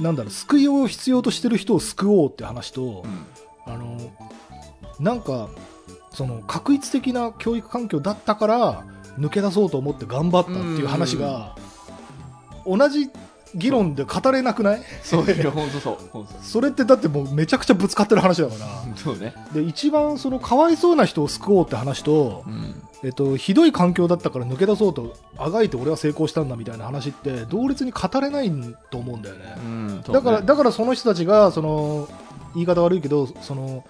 [0.00, 3.04] なんだろう救いを必要としてる人を救おうって話と、
[3.66, 3.98] あの
[4.98, 5.48] なんか
[6.10, 8.84] その確一的な教育環境だったから
[9.18, 11.56] 抜け出そうと思って頑張ったっていう話が
[12.66, 13.08] 同じ
[13.54, 15.98] 議論で語れなくないそういや本当そう。
[16.12, 18.96] 本当それってだってもうめちゃくちゃぶつかってる話だから。
[18.96, 19.34] そうね。
[19.52, 22.82] で一番そのかわいそうな人を救おうって話と、うん。
[23.02, 28.52] えっと、ひどい環境だったから抜け出そうとあがいて俺は成功したんだみたいな話って同列に語れない
[28.90, 30.20] と思うんだよね、うんそうね。
[30.20, 32.08] だからだからその人たちがその
[32.52, 33.84] 言い方悪いけどその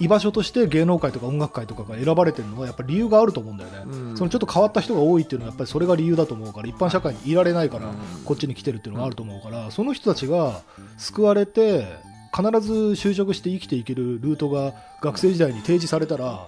[0.00, 4.16] 居場所として芸能界とか音楽界とかが選ばれてるのはやっぱり理由があると思うんだよね、うん。
[4.16, 10.62] そのちょっと変わった人が多いっていうのはやっぱりそれが理由だと思うから一般社会にいられないからうんこっちに来てるっていうのがあると思うからその人たちが
[10.96, 11.86] 救われて
[12.34, 16.46] 必ず就職して生きていけるルートが学生時代に提示されたら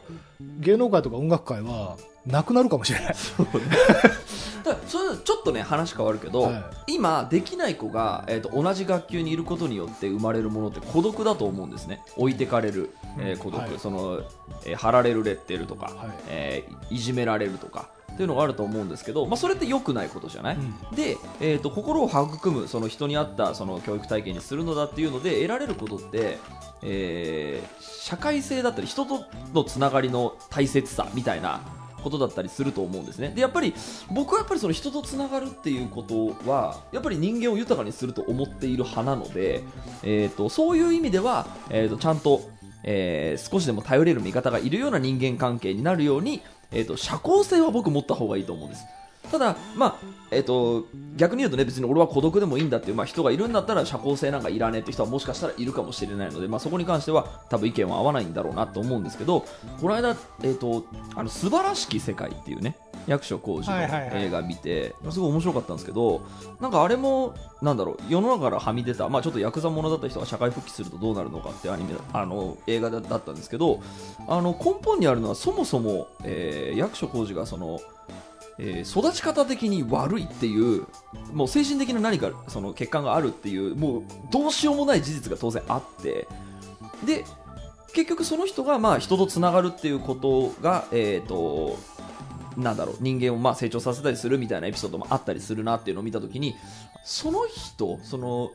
[0.61, 3.15] 芸能界とか音楽界はなくなるかもしれない。
[4.63, 6.53] だそれちょっとね話変わるけど、は
[6.87, 6.95] い。
[6.95, 12.03] 今できない子が、えー、と同じ学級にいることによって生まれるものって孤独だと思うんですね。
[12.17, 13.79] 置いてかれる、えー孤独、はい。
[13.79, 14.23] その、
[14.65, 15.95] えー貼られるレッテルとか、はい。
[16.29, 20.95] えーいじめられるとかっていうのがあると思うんですけど、まあ、それって良くないことじゃない、うん。
[20.95, 26.39] で、えー、と心を育むその人に合ったその教育体験にするのだっていうので得られることって、
[26.83, 31.61] えー社会性だったり人とのつながりの大切さみたいな
[32.03, 33.31] ことだったりすると思うんですね。
[33.35, 33.75] でやっぱり
[34.11, 39.63] 僕はやっぱりその人とつながるっていうことはやっぱり人間を豊かにすると思っている派なので、
[40.03, 42.51] えー、とそういう意味では、えー、とちゃんと、
[42.83, 48.85] えー少しでも頼れる味方がいるような人間関係になるように、えー、と社交性は僕持った方がいいと思うんです。
[49.33, 49.97] ただ、まあ
[50.31, 59.47] えー、と逆に言うとね別に俺は孤独でもいいんだっていう、まあ、人がいるんだったら社交性なんかいらねえって人はもしかしたらいるかもしれないので、まあ、そこに関しては多分意見は合わないんだろうなと思うんですけど
[59.81, 60.11] この間、
[60.43, 60.85] えー、と
[61.17, 63.83] あの素晴らしき世界っていうね役所広司の
[64.17, 66.25] 映画見て、すごい面白かったんですけど
[66.61, 73.83] なんかあれもなんだろう世の中からはみ出た、まあ、ちょっとヤクザものだった人が社会復帰するとどうなるのかってアニメあの映画だだったんですけど
[74.29, 77.81] あの根本にあるのはそもそも、えー役所広司がその
[78.59, 80.87] えー育ち方的に悪いっていう
[81.33, 86.27] もう精神的な何かその欠陥があるっていうもうどうしようもない事実が当然あって
[87.05, 87.25] で
[87.95, 91.79] 結局その人がまあ人とつながるっていうことが、えー、と
[92.57, 96.55] なんだろう人間をまあ成長させたりするみたいなエピソードもあったりするなっていうのを見たときに
[97.05, 98.53] その人その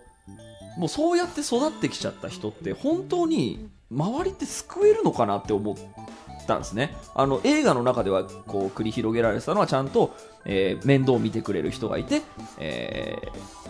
[0.77, 5.75] もうそうやって育ってきちゃった人って本当に周りって救えるのかなって思っ
[6.47, 6.95] たんですね。
[7.13, 12.23] あの映画の中ではこう繰り広げられてたのはちゃんと、えー面倒を見てくれる人がいて、
[12.57, 13.67] えー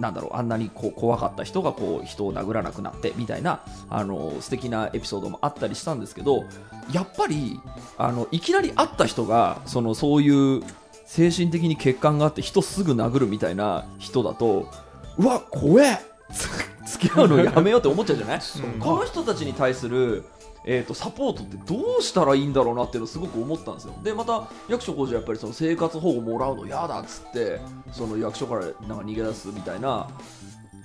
[0.00, 6.44] なんだろうあんなにこう怖かった人がこう人を殴らなくなってみたいなあの素敵なエピソードもあったりしたんですけど
[6.92, 7.60] やっぱり
[7.98, 10.62] あのいきなり会った人がそのそういう
[11.04, 14.70] 精神的に欠陥があって人すぐ殴るみたいな人だと
[15.18, 16.00] うわ怖え
[16.32, 16.48] つ
[16.86, 18.40] 付き合うのやめようって思っちゃうじゃない？
[18.80, 20.24] この人たちに対する、
[20.68, 23.94] えー、とサポートってどうしたらいいんだろうなっていうのをすごく思ったんですよ。
[24.02, 27.60] でまた役所広司はやっぱりその生活保護もらうの嫌だっつって
[27.92, 30.08] その役所からなんか逃げ出すみたいな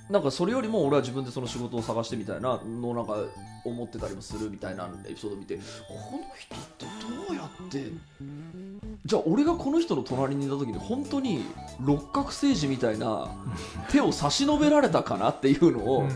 [0.08, 3.16] なんかそれよりも俺は自分でその仕事を探してみたいなのをなんか
[3.64, 5.62] 思ってたりもするみたいなエピソードを見てこ
[6.12, 6.86] の人って
[7.28, 7.90] どうやって
[9.04, 11.44] じゃあ俺がこの人の隣にいた時に本当に
[11.80, 13.34] 六角星児みたいな
[13.90, 16.08] 手を差し伸べられたかなっていうのを、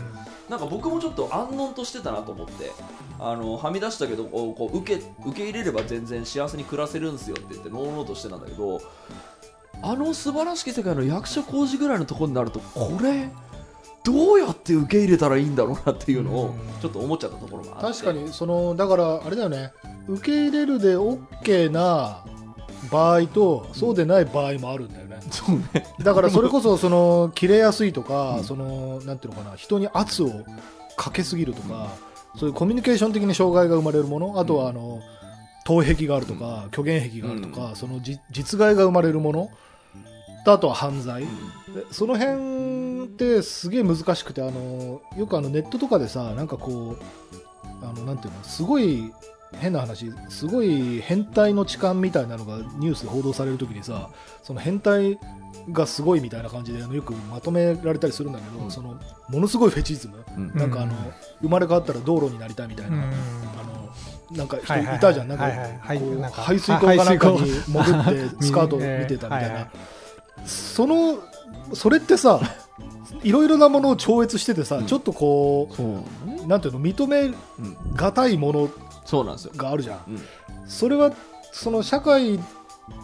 [0.49, 2.71] なんか僕もちょっと安穏としてたなと思って
[3.19, 8.81] あのはみ出したけどこう受け受け入れれば全然幸せに暮らせるんですよって言ってのうのうとしてたんだけど
[9.81, 13.29] あの素晴らしき世界の役所工事ぐらいのところになるとこれ
[14.03, 19.73] どうやって受け入れたらいいんだろうなっていうのをちょっと思っちゃったところが確かにそのだからあれだよね。
[20.07, 22.23] 受け入れるで OK な
[22.89, 25.85] 場合とそうでない場合もあるんだよね、そうね。
[25.99, 30.31] だからそれこそその切れやすいとか、うんそのなんていうのかな人に圧を
[30.95, 31.89] かけすぎるとか、
[32.37, 35.01] そういうコミュニケーション的に障害が生まれるものあとはあの
[35.65, 39.51] 頭壁があるとか、虚言癖があるとか、そのじ実害が生まれるもの。
[40.45, 41.27] とあとは犯罪、で
[41.91, 46.95] その辺ってすげえ難しくてあのよくあのネットとかでさなんかこ
[47.81, 49.11] うあのなんていうのすごい
[49.55, 54.09] 変な話すごい変態の痴漢みたいなのがニュースで報道されるときにさ
[54.41, 55.19] その変態
[55.71, 58.71] がすごいみたいな感じであのよくまとめられたりするんだけど、うん。
[58.71, 60.53] そのものすごいフェチズム、うん。
[60.55, 60.93] なんかあの
[61.41, 63.03] 生まれ変わったら道路になりたいみたいな、うん。
[63.03, 63.07] あ
[63.63, 65.99] のなんか人はいたじゃん、なんかはいはいはい。
[65.99, 69.67] こう排水溝かなんかに排潜って スカートを見てたみたいな、
[70.45, 71.17] その
[71.73, 72.39] それってさ
[73.23, 74.85] いろいろなものを超越しててさ、うん。
[74.85, 76.43] ちょっとこそう。
[76.43, 77.35] うなんていうの認めうん
[77.95, 78.69] がたいもの
[79.05, 80.21] そうなんですよ、があるじゃん、うん。
[80.65, 81.11] それは
[81.51, 82.39] その社会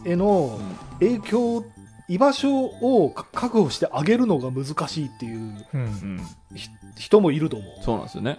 [0.05, 0.59] への
[0.99, 1.63] 影響
[2.07, 5.39] 居場所をか確保してあげるのが難しいっていう
[5.73, 5.81] うん。
[5.81, 6.21] うん
[6.55, 7.83] ひ人もいると思う。
[7.83, 8.37] そうなんですよね。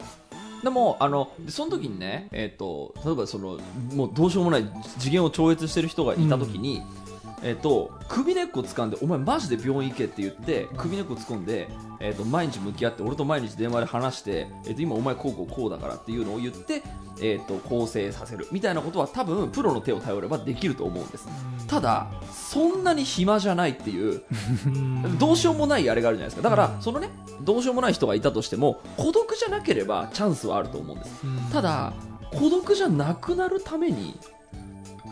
[0.62, 3.58] でも、あの、でその時にね、えっ、と、例えばその、
[3.92, 4.66] もうどうしようもない
[4.98, 6.82] 次元を超越してる人がいた時に、
[7.44, 11.68] えっと首根っこ掴んでお前マジで病院行けって言って首根っこ突っ込んで、
[12.00, 16.82] えっと毎日向き合って俺と毎日電話で話して、えっと今お前こうこうこうだからっていうのを言って、
[17.20, 18.48] えっと構成させる。
[18.50, 21.28] みたいなことは多分プロの手を頼ればできると思うんです。
[21.68, 24.22] ただそんなに暇じゃないっていう
[25.20, 26.48] どうしようもないあれがあるじゃないですか。
[26.48, 27.10] だからそのね
[27.42, 31.10] どうしようもない人がいたとしても孤独じゃなければチャンスはあると思うんです。
[31.52, 31.92] ただ
[32.32, 34.18] 孤独じゃなくなるために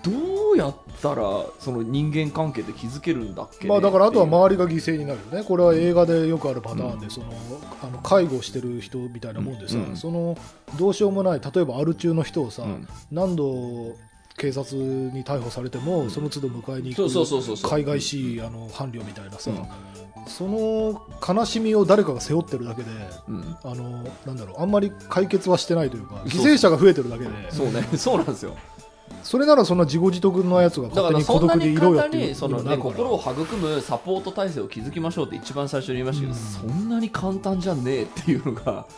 [0.02, 0.10] ど
[0.54, 3.68] うやったらその人間関係で築けるんだっけね？
[3.68, 7.26] まあ、だからあとは周りが犠牲になるよね、これは映画でよくあるパターンで、その
[7.82, 9.84] あの介護してる人みたいなもんでさ、うん。
[9.84, 10.36] うんその
[10.78, 12.88] どうしようもない、例えばアル中の人をさ、うん。
[13.10, 13.94] 何度
[14.38, 19.66] 警察に逮捕されても、その都度迎えに行そうそうそうそうく海外しいあの伴侶みたいなさ、うん。
[20.26, 22.90] その悲しみを誰かが背負ってるだけで、
[23.28, 23.56] うん。
[23.62, 27.82] あのなんだろうあんまり解決はしてないというか、犠牲者が増えてるだけで、そうね。
[27.96, 28.56] そうなんですよ
[29.22, 36.72] それならそんな自業自得のやつが勝手に孤独でいろよっていうにその、ね、心を育むサポート体制を築きましょうって一番最初に言いましたけど、うん。
[36.72, 38.88] そんなに簡単じゃねえっていうのがこ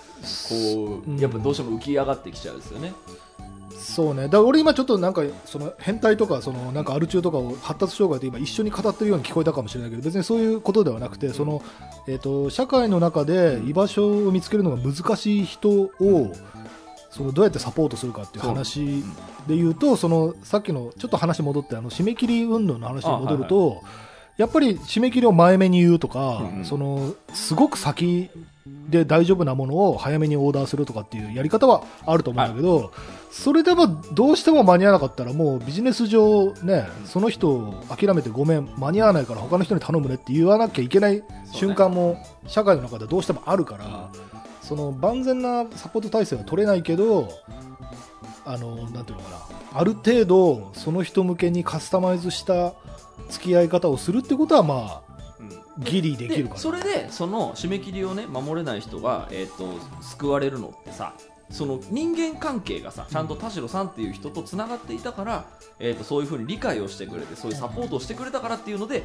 [1.07, 2.93] う、うんやっぱどうしても浮き上がってきちゃうんですよね。
[3.85, 11.63] そうね、だから俺今ちょっとなんかその変態とかそのなんかアル中とかを発達障害で今一緒に語ってるように聞こえたかもしれないけど別にそういうことではなくてその、
[12.09, 15.91] えー、と社会の中で居場所を見つけるのが難しい人を
[17.15, 19.05] そのどうやってサポートするかっていう話
[19.47, 23.83] で言うとそのさっきのちょっと話戻ってあの締め切り運動の話に戻ると、
[24.37, 28.31] やっぱり締め切りを前めに言うとか、そのすごく先
[28.67, 32.93] で大丈夫なものを早めにオーダーするとかっていうやり方はあると思うんだけど、
[33.31, 41.23] それでもどうしても間に合わなかったらもうビジネス上ねその人を諦めてごめん間に合わないから他の人に頼むねって言わなきゃいけない
[41.53, 44.11] 瞬間も社会の中でどうしてもあるから、
[44.65, 47.29] その万全なサポート体制は取れないけど
[48.47, 49.55] あのなんていうのかな。
[49.77, 52.75] ある程度その人向けにカスタマイズした
[53.29, 55.15] 付き合い方をするってことはまあ
[55.79, 59.67] ギリできるかそれでその締め切りをね守れない人が、えー、と
[60.01, 61.15] 救われるのってさ
[61.51, 65.45] その人間関係がさちゃんと田代さんっていう人とつながっていたから、
[65.81, 69.03] えー、とそういうふうに理解をしてくれてそういうサポートをしてくれたからっていうので、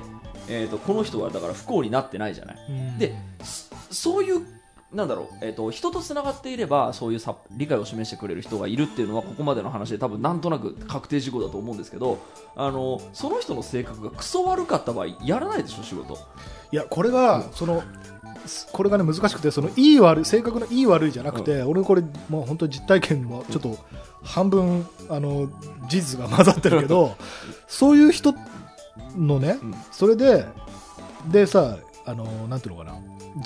[0.47, 2.57] えー、とこの人はだから不幸になってないじゃない。
[2.69, 2.97] うん。
[2.99, 4.45] でそそういう
[4.93, 12.19] なんだろう、えー、と人とつながっていればそういうさ理解を示してくれる人がいるっていうのはここまでの話で多分なんとなく確定事項だと思うんですけど
[12.55, 16.17] あのその人の性格がクソ悪かった場合やらないでしょ仕事。
[16.71, 17.83] いやこれがその
[18.71, 23.77] これがね難しくてそのいい悪い性格のいい悪いじゃなくて、俺これもう本当実体験もちょっと
[24.23, 25.49] 半分あの
[25.87, 27.15] 事実が混ざってるけど
[27.67, 28.33] そういう人
[29.15, 29.75] のね、うん。
[29.91, 30.45] それで
[31.31, 32.97] でさあのなんていうのかな。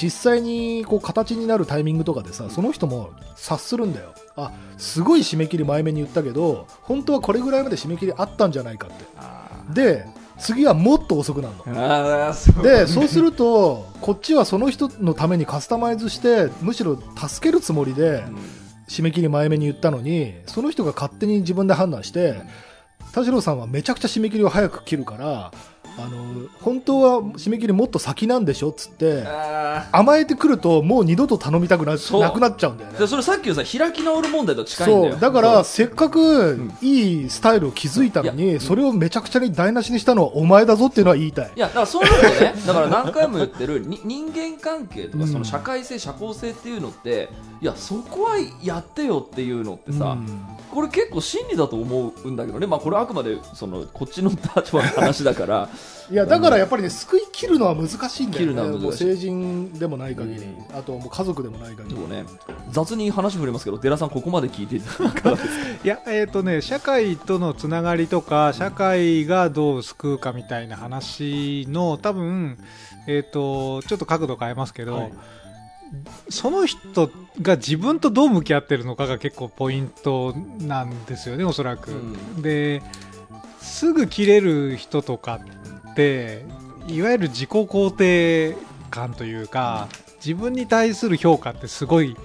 [0.02, 4.14] 実際にこう形になるタイミングとかでさその人も察するんだよ。
[4.36, 9.06] あすごい締め切り前目に言ったけど本当はこれぐらいまで締め切りあったんじゃないかって。
[9.74, 10.06] で
[10.40, 12.34] 次はもっと遅くなるの。
[12.34, 12.64] そう。
[12.64, 18.24] でそうするとこっちはその人のためにカスタマイズしてむしろ助けるつもりで
[18.88, 22.42] 締め切り前目に言ったのにその人が勝手に自分で判断して
[23.14, 25.52] 田代さんはめちゃくちゃ締め切りを早く切るから
[25.98, 33.08] あの本当は締め切りもっと先なんでしょっつってあ甘えてくるともう二度と頼みたくななくなっちゃうんだよね。
[33.08, 35.12] それさっきのさ開き直る問題と近いんだよ。
[35.14, 35.22] そう。
[35.22, 41.52] だからせっかくいいスタイルを築いたのいにそれをめちゃくちゃに台無しにしたのはお前だぞっていうのは言いたい。
[41.56, 42.54] いやだからそういうのね。
[42.66, 47.30] だから何回も言ってるに人間関係とかうんその社会性、社交性っていうのって
[47.64, 50.42] いやそこはやってよっていうのってさ、うん。
[50.70, 55.70] これ結構真理だと思うんだけどね、まあ、これはあくまでそのこっちの立場の話だから。
[56.12, 58.92] いやだからやっぱりね救い切るのは難しいんだよね。
[58.92, 60.42] 成人でもない限り、
[60.78, 61.96] あとはもう家族でもない限り。
[61.96, 62.26] でもね。
[62.70, 65.32] 雑に話触れますけど寺さんここまで聞いていかがですか？
[65.86, 72.58] いや、えっ、とね、社会とのつながりとか、社会がどう救うかみたいな話の、多分、
[73.08, 75.14] えっ、と、ちょっと角度変えますけど、はい
[76.30, 77.10] その人
[77.42, 81.92] が自分とどう向き合ってるのかが結構ポイントなんですよね、おそらく。
[81.92, 82.82] うんで、
[83.60, 85.40] すぐ切れる人とか
[85.92, 86.46] って、
[86.88, 88.56] いわゆる自己肯定
[88.90, 92.16] 感というか、自分に対する評価ってすごい、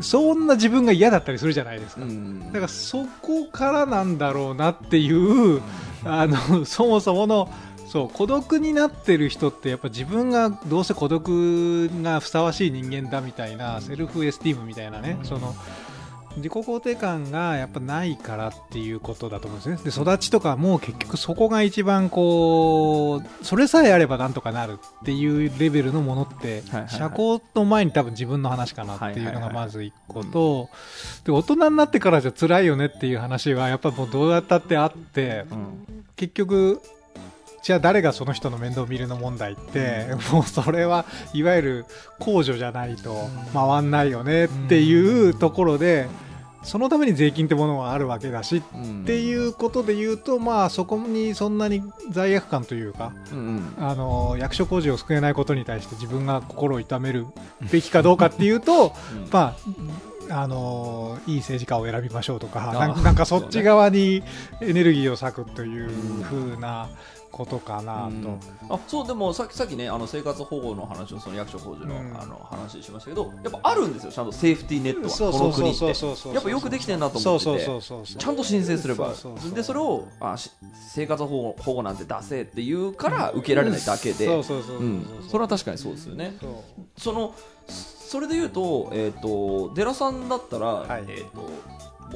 [0.00, 2.02] そんな自分が嫌だったりするじゃないですか。
[2.02, 5.60] うんだからそこからなんだろうなっていう
[6.04, 7.52] あのそもそもの
[7.90, 15.56] そう孤独になってる人ってやっぱ自分がどうせ孤独がふさわしい人間だみたいなセルフエスティームみたいなね、その
[16.36, 19.90] 自己肯定感がやっぱないからっていうことだと思うんですね。
[19.90, 30.70] で育ちとかも結局そこが一番こうそれさえあればなんとかなるっていうレベルのものって、社交の前に多分自分の話かなっていうのがまず一個と、
[31.24, 36.04] で大人になってからじゃ辛いよねっていう話はやっぱもうどうやったってあってうん。
[36.14, 36.82] 結局
[37.62, 41.86] じゃあ誰がその人の面倒を見るの問題って、もうそれはいわゆる
[42.18, 46.08] 控除じゃないと回んないよねっていうところで、
[46.62, 53.12] そのために税金ってものがあるわけだしっうんていうことで言うと、まあそこにそんなに罪悪感というか、
[53.78, 57.26] あの役所工事を救えないことに対して自分が心を痛める
[57.70, 59.28] べきかどうかっていうと、うん。
[59.30, 59.54] ま
[60.30, 64.22] あ、あのいい政治家を選びましょうとかあなんなんかそっち側に
[64.60, 65.88] エネルギーを割くという
[66.22, 66.88] ふうな
[67.30, 68.22] ことかなうん。
[68.22, 68.74] と。
[68.74, 72.20] あそうでもさっきさっきねあの生活保護の話をその役所工事の,、うん。
[72.20, 75.86] あの話しましたけどやっぱあるんですよちゃんとセーフティーネットはこの国って。
[76.34, 77.44] やっぱよくできてるなと思って
[78.18, 79.14] ちゃんと申請すれば。
[79.54, 80.50] でそれをあし
[80.92, 84.52] 生活保護保護なんて出せって言うから受けられないだけで、そ
[85.34, 86.36] れは確かにそうですよね。
[86.96, 87.34] その
[87.66, 91.04] それで言うと,、えー、とデラさんだったら、はい。
[91.08, 91.48] えー、と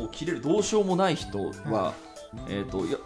[0.00, 1.38] もう切れるどうしようもない人
[1.70, 1.94] は、
[2.48, 2.98] えー、といや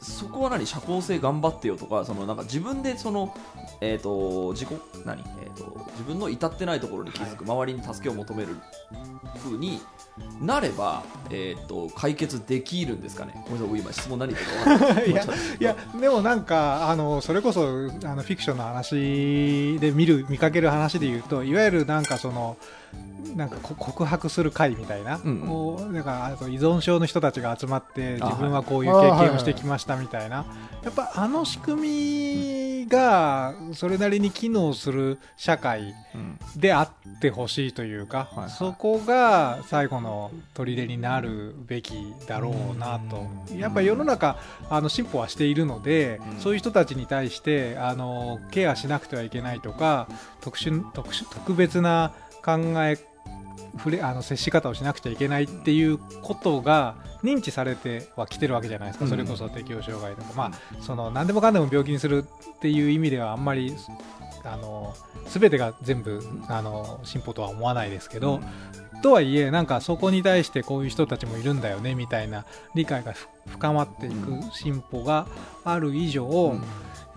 [0.00, 0.66] そこは何？
[0.66, 3.34] 社交性頑張ってよとかそのなんか自分でその、
[3.80, 8.56] えー、と自己何、えー、と自分の至ってないところに気づく、周りに助けを求める
[9.42, 9.80] 風に
[10.40, 13.32] なれば、えー、と解決できるんですかね。
[13.46, 13.68] ごめんなさい。
[13.68, 14.38] 僕今質問何言
[15.06, 15.10] い。
[15.10, 15.24] いや
[15.60, 15.64] い。
[15.64, 17.64] やでもなんかあのそれこそあ
[18.14, 22.56] のフィクションの話で見る見かける話で言うといわゆるなんかその
[23.36, 30.44] なんかこ告白する会みたいな、うんこうなんかあと依存症の人たちが集まってあ自分はこういうはい経験をしてきましたみたいな、
[30.82, 36.38] やっぱあの仕組みがそれなりに機能する社会うん。
[36.56, 38.50] であってほしいというか、はいはい。
[38.50, 41.92] そこが最後の砦になるべき
[42.26, 46.40] だろうなと、やっぱり世の中あの進歩はしているので、うん。
[46.40, 50.08] そういう人たちに対してあのケアしなくてはいけないとか
[50.40, 52.12] 特殊特殊特別な
[52.44, 52.96] 考え
[53.76, 59.10] 触れあの接し方をしなくちゃいけないっていうことが認知されてはきてるわけじゃないですか、うん。
[59.10, 63.74] それこそ適応障害とか、まあ、その何でもかんでも病気にするっていう意味ではあんまり
[64.44, 64.94] あの
[65.26, 68.40] 全てが全部あの進歩とは思わないですけど、
[69.02, 75.26] とはいえなんかそこに対してこういう人たちもいるんだよねみたいな理解がふ深まっていく進歩が
[75.64, 76.62] ある以上、うん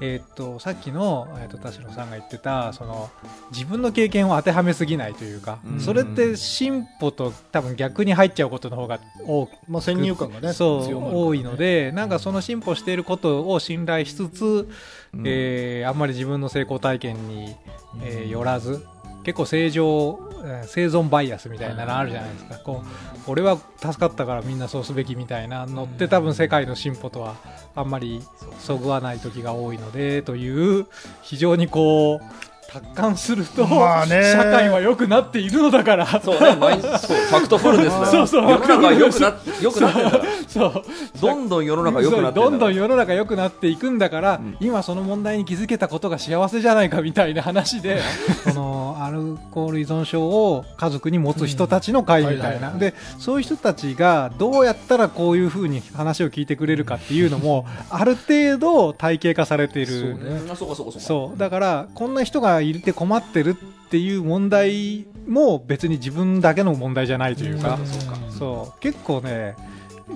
[0.01, 3.09] えーっとさっきの、えーっと田代さんが言ってたその
[3.51, 5.79] 自分の経験を当てはめすぎないというか、うん。
[5.79, 14.67] それって進歩と多分逆に入っちゃうことの方が多くまあ、先入観がねそう強まる多いのでなんかその進歩していることを信頼しつつ、
[15.13, 15.23] うん。
[15.25, 17.55] えーあんまり自分の成功体験に、
[18.03, 18.85] えーよらず
[19.23, 20.32] 結構正常、えー
[20.65, 22.83] 生存バイアスみたいなのあるじゃないですか、こ
[23.27, 27.35] う俺は助かったからみんなそうすべきみたいなのって多分世界の進歩とは
[27.75, 28.21] あんまり
[28.59, 30.87] そぐわない時が多いのでという
[31.21, 34.31] 非常にこう達観すると、まあね。
[34.31, 36.05] 社会は良くなっているのだから。
[36.21, 38.05] そうね、毎日、そう、ファクトフルネスだよ。
[38.05, 39.99] そうそう世の中は良くな、良くなって。
[40.47, 40.83] そう。
[41.21, 42.83] どんどん世の中良くなってどんどんよ。
[42.83, 44.57] 世の中良くなっていくんだから、うん。
[44.59, 48.01] 今その問題に気づけたことが幸せじゃないかみたいな話で
[48.43, 52.71] このアルコール依存症を家族に持つ人たちの会みたいな。
[52.71, 59.99] でそういう人たちがどうやったらこういうふうに話を聞いてくれるかっていうのもある程度体系化されている。
[59.99, 60.55] そうね。
[60.55, 60.99] そうかそうか。
[60.99, 61.37] そう。
[61.37, 69.55] だからこんな人がいて困ってるっていう問題も別に自分だけの問題じゃないというか、うんそう結構ね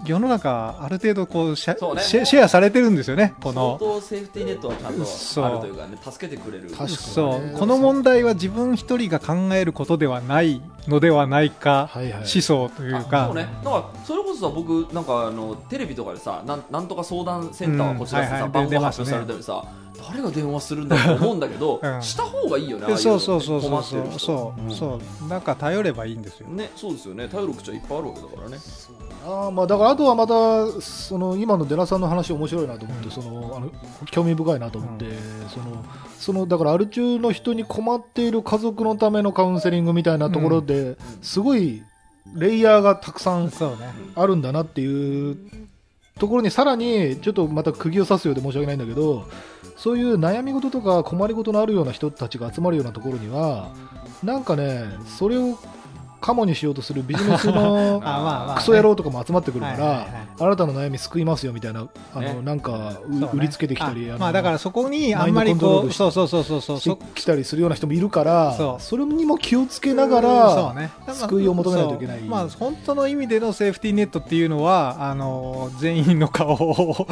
[0.05, 2.01] 世の中ある程度こうシェね。
[2.01, 6.65] シェシェアされてるんですよねこ相の当セーフティーネットはちゃんとあるというかね、助けてくれる。
[6.65, 12.13] 確かにそうこの問題は自分一人が考えることではないのではないかはいはい。
[12.19, 13.47] 思想というあかそうね。
[13.63, 18.41] だから、それこそさ、僕、なんか、あの、テレビとかでさ、なん、なんとか相談センターはこちらってさ、うんはい。
[18.41, 19.63] はい番号発表されてるさ。
[20.07, 22.01] 誰が電話するんだと思うんだけど、うん。
[22.01, 22.85] した方がいいよね。
[22.85, 24.19] ああいのそうそうそうそう困ってそうる人。
[24.19, 24.73] そう。
[24.73, 25.27] そう。
[25.27, 26.47] なんか頼ればいいんですよ。
[26.49, 27.27] ね、そうですよね。
[27.27, 28.57] 頼る口はいっぱいあるわけだからね。
[29.25, 33.11] あーまあだからあとはまたその今のデラさんの話面白いなと思って、うん。
[33.11, 33.71] そのあの
[34.11, 35.05] 興味深いなと思って、
[35.49, 35.83] その
[36.19, 41.83] そのだからアル中の人に困っている家族のためのカウンセリングみたいなところで、すごい
[42.33, 43.51] レイヤーがたくさん
[44.15, 45.37] あるんだなっていう
[46.17, 49.27] ところにさらにちょっとまた釘を刺すようで申し訳ないんだけど
[49.75, 53.71] そういう悩み事とか困り事のあるような人たちが集まるようなところには
[54.23, 55.57] なんかねそれを
[56.19, 58.01] カモにしようとするビジネスの
[58.55, 60.07] クソ野郎とかも集まってくるから、
[60.39, 62.93] あなたの悩み救いますよみたいなあの、ねなんか
[63.33, 66.79] 売りつけてきたりまあだからそこにあんまりこうそうそうそうそうそう。
[66.79, 70.73] してそきたりするような人もいるからそれにも気をつけながそ
[71.05, 72.21] ら救いを求めないといけない。
[72.21, 77.07] まあ本当の意味でのセーフティーネットっていうのはあの全員の顔を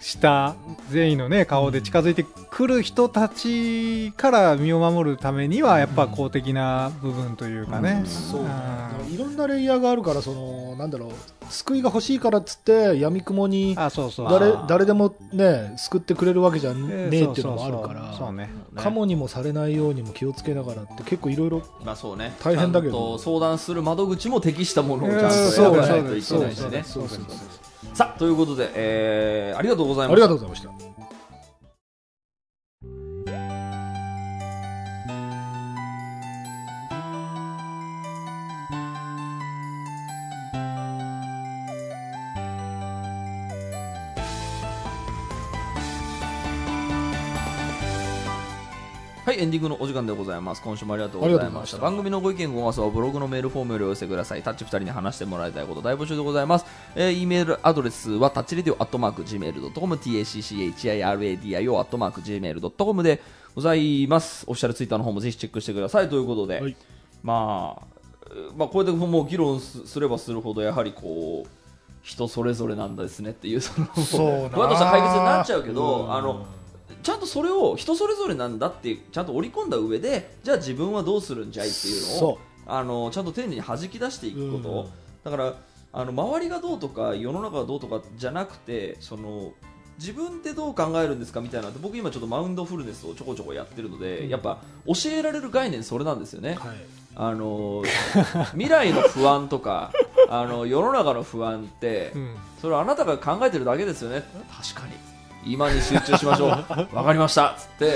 [0.00, 0.54] した
[0.90, 8.47] 全員のね顔で近づいてくる人たちから身を守るためにはやっぱ公的な部分というかね、そううん
[9.10, 11.10] いろんなレイヤーがあるからそのなんだろう
[11.50, 14.30] 救いが欲しいからっつって闇雲にあそうそう。
[14.30, 22.34] 誰誰でもね救ってくれるわけじゃねええっていうのもあるからカモにもされないようにも気をつけながらって結構いろいろまあそうね。
[22.42, 23.18] 大変だけど。
[23.18, 26.82] 相談する窓口も適したものをちゃんとえー選ばないそうといけないしね。
[26.84, 30.26] そうそうそうさあということで、えーありがとうございあました。
[30.26, 31.17] りがとうございました
[49.28, 50.62] はい、エンディングのお時間でございます。
[50.62, 51.76] 今週もありがとうございました。
[51.76, 54.42] した番組のご意見、ご感想はブログのメールフォームよりお寄せください。
[54.42, 56.64] タッチ2人に話してもらいたいこと大募集でございます。
[56.94, 63.20] えー、e メールアドレスはタッチレディオアットマーク Gmail.com、tacchiradio アットマーク Gmail.com で
[63.54, 64.46] ございます。
[64.46, 66.74] オフィシャルツイッターの方もぜひチェックしてくださいということで、はい
[67.22, 67.86] まあ、
[68.30, 71.48] えーまあ、これでもう議論すすればするほど、やはりこう、
[72.00, 76.46] 人それぞれなんですねっていう、その、そうなふわっとした解決になっちゃうけど、うんあの、
[77.02, 84.88] ちゃんとそれを人それぞれなんだってちゃんと織り込んだ上でじゃあ自分はどうするんじゃいっていうのをそあのちゃんと丁寧に弾き出していくこと、うん。
[85.24, 85.54] だから
[85.92, 89.52] あの周りがどうとか世の中がどうとかじゃなくてその
[89.98, 94.28] 自分ってどう考えるんですかみたいな僕今ちょっとマウンドフルネスをちょこちょこやってるので、うん。
[94.28, 96.76] やっぱ教えられる概念それなんですよね、はい。
[97.16, 97.82] あの
[98.52, 99.92] 未来の不安とか
[100.28, 102.36] あの世の中の不安って、うん。
[102.60, 104.22] それはあなたが考えてるだけですよね。
[104.50, 104.92] 確かに
[105.44, 106.48] 今に集中しましょう。
[106.94, 107.48] わかりました。
[107.48, 107.86] っつって。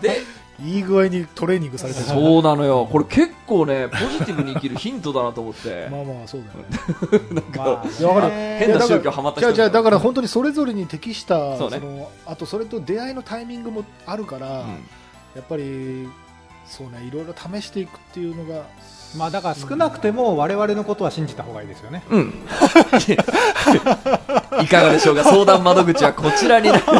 [0.00, 0.20] で
[0.62, 2.06] いい具合にトレーニングされてる。
[2.06, 2.86] そうなのよ。
[2.90, 5.88] これ結構ねポジティブに生きるヒントだなと思って。
[5.90, 7.42] まあまあそうだよね。
[7.56, 8.34] まあいやわかる。
[8.34, 11.78] ね変な宗教ハマった人じゃあじゃあだから本当にそれぞれに適したそうね。
[11.78, 14.86] のあとそれと出会いのタイミングもあるから、うん。
[15.34, 16.08] やっぱり
[16.66, 18.64] そうねいろいろ試していくっていうのが
[19.16, 22.32] まあだから少なくても我々のことは信じた方がいいですよねうん。
[24.62, 25.24] いかがでしょうか？
[25.24, 26.84] 相談窓口はこちらになる。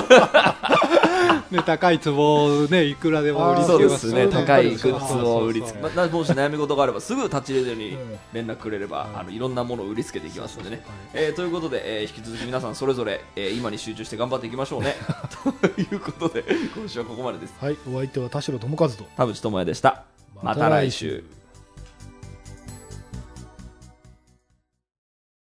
[1.51, 4.23] ね高い壺をねいくらでも売りつそうけますですね。
[4.33, 10.83] そう高いグそうッズを売りつけ、まあ、もし悩み事があればすぐ立ち入れるようにうん連絡くれれば、うんあのいろんなものを売りつけていきますのでね。
[10.87, 14.95] はいえーということで、えー引き続き皆さんそれぞれ、えー今に集中して頑張っていきましょうね。
[15.43, 16.45] ということで、
[16.77, 17.55] 今週はここまでです。
[17.61, 20.03] はい、お相手は田代智和と田淵智也でした。
[20.43, 21.25] また来週。